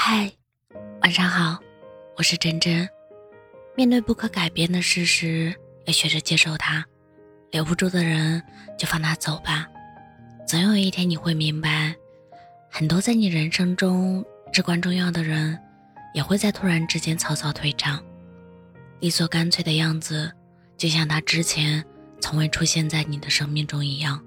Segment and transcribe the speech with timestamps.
[0.00, 0.30] 嗨，
[1.02, 1.58] 晚上好，
[2.16, 2.88] 我是真真。
[3.74, 5.52] 面对不可改变的事实，
[5.86, 6.86] 要学着接受它。
[7.50, 8.40] 留不住的人，
[8.78, 9.66] 就放他走吧。
[10.46, 11.92] 总有一天你会明白，
[12.70, 15.58] 很多在你人生中至关重要的人，
[16.14, 18.00] 也会在突然之间草草退场。
[19.00, 20.32] 理所干脆的样子，
[20.76, 21.84] 就像他之前
[22.20, 24.24] 从未出现在你的生命中一样。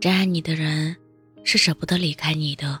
[0.00, 0.96] 真爱你的人，
[1.44, 2.80] 是舍不得离开你的，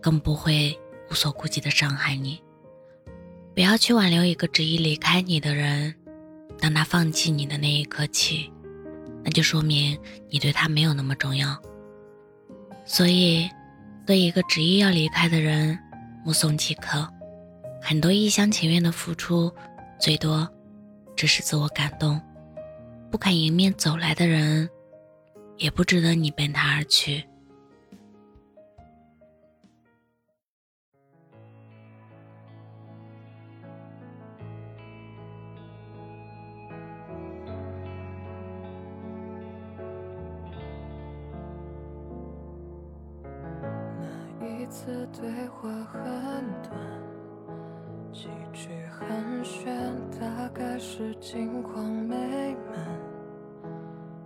[0.00, 0.76] 更不会。
[1.14, 2.42] 无所顾忌的伤害你，
[3.54, 5.94] 不要去挽留一个执意离开你的人。
[6.58, 8.52] 当他放弃你的那一刻起，
[9.22, 9.96] 那就说明
[10.28, 11.56] 你对他没有那么重要。
[12.84, 13.48] 所以，
[14.04, 15.78] 对一个执意要离开的人，
[16.24, 17.08] 目送即可。
[17.80, 19.52] 很多一厢情愿的付出，
[20.00, 20.50] 最多
[21.14, 22.20] 只是自我感动。
[23.08, 24.68] 不肯迎面走来的人，
[25.58, 27.24] 也不值得你奔他而去。
[44.74, 46.02] 次对话很
[46.64, 46.76] 短，
[48.12, 49.08] 几句寒
[49.44, 49.70] 暄，
[50.18, 52.84] 大概是近况美满。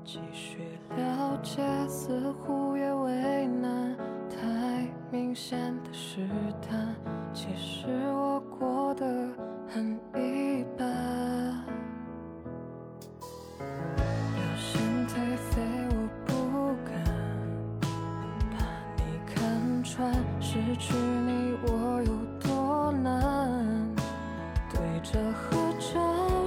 [0.03, 3.95] 继续了解，似乎也为难，
[4.31, 6.27] 太明显的试
[6.63, 6.97] 探，
[7.35, 9.05] 其实我过得
[9.69, 11.63] 很一般。
[13.59, 16.33] 表现颓废，我不
[16.87, 17.05] 敢，
[18.51, 18.57] 把
[18.97, 20.11] 你看穿。
[20.67, 23.95] 失去你我有多难？
[24.73, 26.01] 对着合照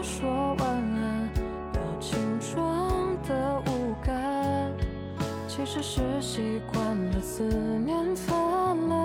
[0.04, 1.30] 说晚安，
[1.72, 4.72] 表情装的无感，
[5.48, 8.36] 其实是习惯了思念泛
[8.90, 9.00] 滥。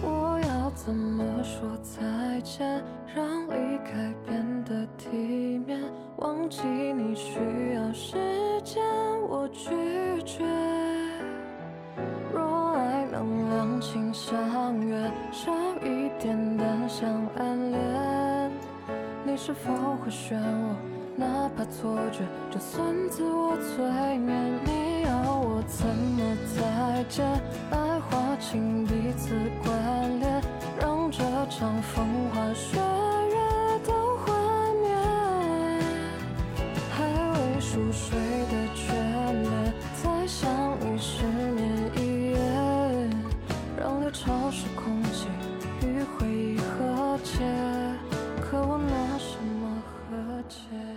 [0.00, 2.82] 我要怎么说再见，
[3.14, 5.80] 让离开变得体面？
[6.18, 8.16] 忘记你需要时
[8.62, 8.80] 间，
[9.28, 9.68] 我拒
[10.24, 10.44] 绝。
[13.80, 15.52] 情相悦，少
[15.82, 18.50] 一点单向暗恋，
[19.24, 19.72] 你是否
[20.02, 20.74] 会选我？
[21.16, 24.52] 哪怕错觉，就算自我催眠。
[24.64, 27.26] 你要我怎么再见？
[27.70, 29.34] 爱花情彼此
[29.64, 30.42] 关联，
[30.80, 32.78] 让这场风花雪
[44.18, 45.28] 潮湿空气
[45.86, 47.38] 与回忆和解，
[48.42, 49.80] 可我拿什么
[50.10, 50.87] 和解？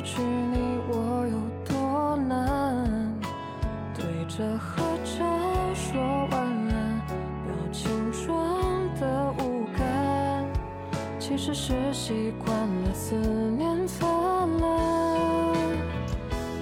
[0.00, 1.36] 失去你我有
[1.68, 3.14] 多难？
[3.94, 5.26] 对着合照
[5.74, 6.00] 说
[6.30, 7.02] 晚安，
[7.44, 10.46] 表情装的无感，
[11.18, 14.06] 其实是习惯了思念泛
[14.58, 14.70] 滥。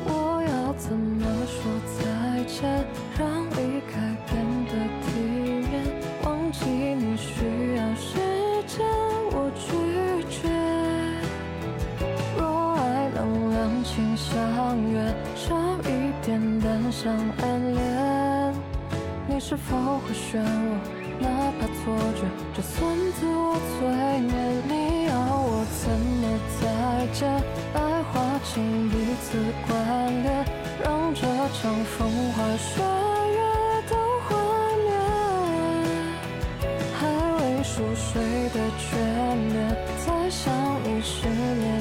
[0.05, 1.63] 我要怎么说
[1.97, 2.85] 再见，
[3.17, 4.73] 让离开变得
[5.07, 5.21] 体
[5.71, 5.87] 面？
[6.25, 8.19] 忘记你需要时
[8.67, 8.85] 间，
[9.31, 9.49] 我
[16.29, 18.55] 简单像暗恋，
[19.27, 20.77] 你是否会选我？
[21.19, 21.27] 哪
[21.59, 22.21] 怕错觉，
[22.53, 22.77] 就算
[23.19, 23.89] 自我催
[24.21, 24.31] 眠。
[24.69, 25.89] 你要我怎
[26.21, 26.23] 么
[26.61, 26.63] 再
[27.15, 27.25] 见？
[27.73, 27.77] 爱
[28.13, 28.13] 化
[28.45, 29.73] 尽彼此关
[30.23, 30.45] 联，
[30.85, 31.23] 让这
[31.57, 31.97] 场风
[32.35, 32.83] 花雪
[33.33, 33.41] 月
[33.89, 33.97] 都
[34.29, 34.29] 幻
[34.85, 34.93] 灭。
[36.93, 37.01] 还
[37.39, 38.21] 未熟睡
[38.51, 38.93] 的眷
[39.55, 39.57] 恋，
[40.05, 40.53] 在想
[40.85, 41.78] 你失联。